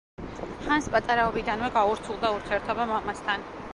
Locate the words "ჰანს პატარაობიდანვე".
0.67-1.69